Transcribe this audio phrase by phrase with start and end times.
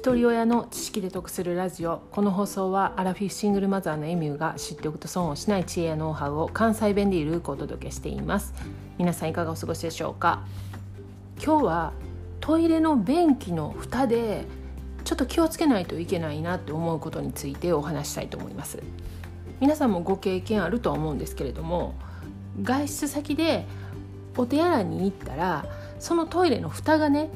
[0.00, 2.00] 一人親の知識で得するラジオ。
[2.10, 8.54] この放送はアラフィフシングルマザーのエミューが知っておくと損をしない知恵やノウハウを関西弁でゆるくお届けしています。
[8.96, 10.42] 皆さんいかがお過ごしでしょうか？
[11.36, 11.92] 今日は
[12.40, 14.46] トイレの便器の蓋で
[15.04, 18.82] ちょっと気をつけないといけないなって思うことについてお話したいと思います。
[19.60, 21.94] 皆さんもご経験あるとは思うんですけれども
[22.62, 23.66] 外出先で
[24.34, 25.66] お手洗いに行ったら
[25.98, 27.28] そのトイレの蓋がね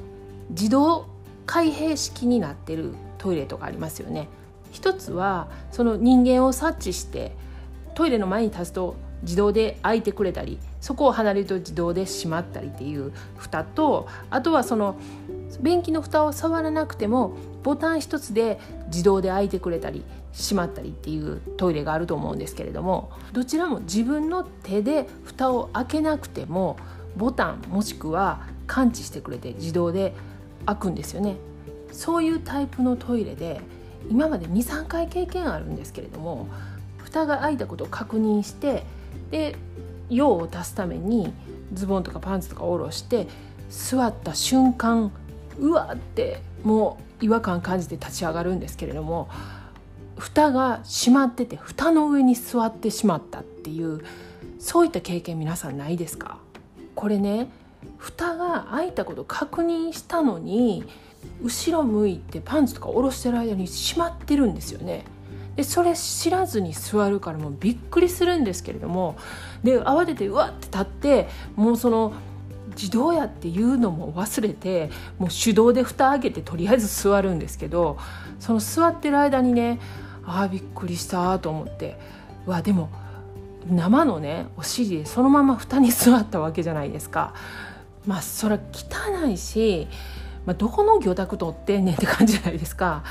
[0.48, 1.12] 自動
[1.46, 4.28] 開閉式になってるトイレとかありますよね。
[4.70, 7.32] 一つはその人間を察知して
[7.94, 14.96] トイレの前に立つと自動で開いてくれたりそこを離れると自動で閉まったりっていう蓋とあとはその
[15.60, 26.76] 便器の蓋を触らなくてもボタン一つで自動で開いてくれたり閉まったりっていうトイレがあると思うんですけれどもどちらも自分の手で蓋を開けなくても
[27.16, 30.33] ボタンもしくは感知してくれて自動で開
[30.66, 31.36] 開くんですよね。
[31.92, 33.60] そういうタイプのトイレで
[34.10, 36.48] 今まで23回経験あるんですけれども
[36.98, 38.82] 蓋が開いたことを確認して
[39.30, 39.56] で
[40.10, 41.32] 用を足すために
[41.72, 43.28] ズボンとかパンツとか下ろして
[43.70, 45.12] 座った瞬間
[45.58, 49.28] うわってもう違和感感じて立ち上がるんですけれども
[50.18, 54.04] 蓋が閉まってて蓋の上に座ってしまったっていう
[54.58, 56.38] そういった経験皆さんないですか？
[56.94, 57.48] これね
[57.98, 60.84] 蓋が開いたこと確認したのに
[61.42, 65.04] 後ろ向いてパンツとか下ろしてる間に閉まってるんですよね。
[65.56, 69.16] でそれ知らずに座るからもうびっくりするんですけれども
[69.62, 72.12] で慌ててうわって立ってもうその
[72.70, 77.98] 自動やっていうのも忘れてもう手動で蓋開けてとりあえず座るんですけど
[78.40, 79.78] その座ってる間にね
[80.26, 81.98] ああびっくりしたと思って
[82.46, 82.90] わでも
[83.70, 87.32] 生のねお尻でそのまま蓋に座ったわけじゃないですか。
[88.06, 89.86] まあそれ汚いし、
[90.46, 93.02] まあ、どこの魚拓取ってんねんって感じじゃないですか。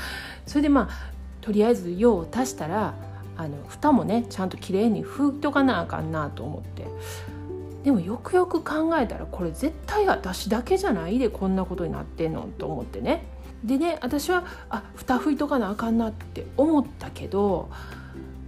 [0.46, 2.94] それでまあとりあえず用を足したら
[3.36, 6.86] あの蓋もねちゃんときれいに拭いとかなあかんなと思って
[7.84, 13.26] でもよくよく考えたらこれ絶対私だけじゃないでこんなことになってんのと思ってね
[13.62, 17.68] でね私はあ蓋拭いとかなあかんなって思ったけど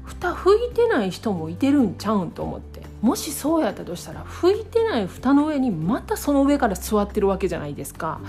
[0.06, 2.82] 蓋拭いてない人もいてるんちゃうんと思って。
[3.02, 8.20] もしそうやったとしたら拭いてない蓋の上にまたその上から座ってるわけじゃないですか。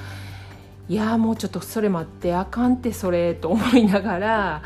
[0.90, 4.62] いやもうちょっとそれ待ってあかんってそれと思いながら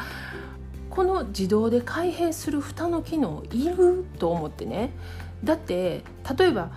[0.90, 4.92] この自動で開閉する蓋の機能いると思ってね。
[5.44, 6.04] だって
[6.38, 6.70] 例えば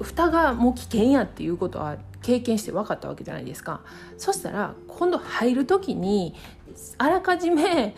[0.00, 3.80] 蓋がもう危険やっていうことは経験して分かったわけじゃないですか。
[4.18, 6.34] そしたら今度入る時に
[6.98, 7.94] あらかじめ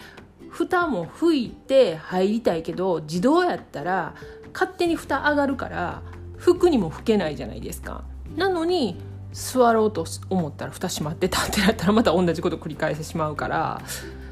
[0.50, 4.14] 蓋も吹いて入りたいけど自動やったら
[4.52, 6.02] 勝手に蓋上がるから
[6.36, 8.04] 服にも拭けないじゃないですか。
[8.36, 8.96] なのに
[9.32, 13.82] 座ろうと思ったら蓋閉まってたってなったらまた同じこと繰り返してしまうから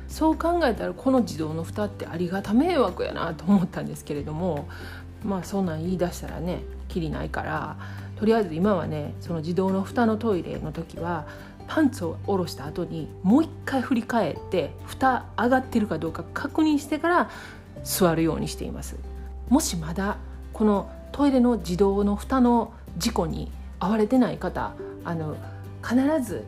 [0.09, 4.69] そう考えたらこの自動の蓋ってありがた迷惑やなと思ったんですけれども
[5.22, 7.76] まあそんなん言い出したらねきりないから
[8.16, 11.26] とりあえず今はねその自動の蓋のトイレの時は
[11.66, 17.31] パンツを下ろした後にもう一回振り返って蓋上がってるかどうか確認してから
[17.84, 18.97] 座るようにしています。
[19.49, 20.19] もしまだ
[20.53, 24.72] このトイレの自動の蓋の事故に遭われてない方
[25.05, 25.37] あの
[25.82, 26.44] 必ず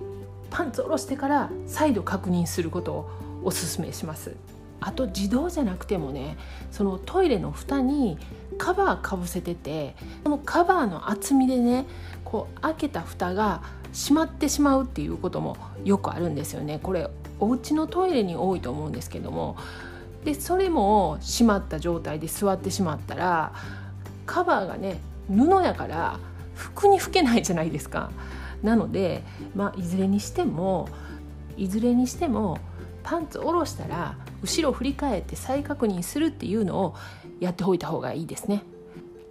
[0.50, 3.10] パンツ下ろしてから再度確認することを
[3.44, 4.34] おすすめします。
[4.80, 6.36] あと自動じゃなくてもね
[6.70, 8.16] そのトイレの蓋に
[8.58, 11.86] カバーかぶせててそのカバーの厚みでね
[12.24, 13.62] こう開けた蓋が
[13.92, 17.08] 閉まってしまうっていうこともよくあるんですよねこれ
[17.40, 19.56] お家のトイレに多いと思うんですけども
[20.24, 23.52] でそれも閉まった状態で座ってしまったら
[24.26, 26.18] カバーがね布やから
[26.54, 28.10] 服に拭けないじゃないですか。
[28.62, 29.22] なので、
[29.54, 30.88] まあ、いずれにしても
[31.56, 32.58] いずれにしても
[33.04, 36.94] パンツ下ろしたら後ろ振り返って再確認するっていうのを
[37.38, 38.64] やっておいた方がいいですね。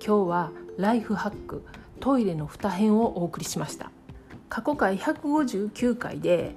[0.05, 1.65] 今日はライフハック
[1.99, 3.91] トイレの蓋編をお送りしました
[4.49, 6.55] 過去回159回で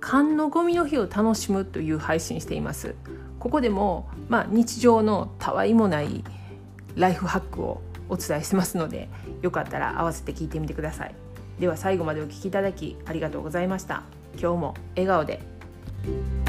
[0.00, 2.94] 缶のゴミの日を楽しむという配信しています。
[3.38, 6.24] ここでもまあ日常のたわいもない
[6.96, 9.08] ライフハックをお伝えしてますので
[9.42, 11.14] よかったら合わせて聞いてみてください。
[11.60, 14.02] では最後までお聴きいただきありがとうございました。
[14.38, 16.45] 今日も笑顔で。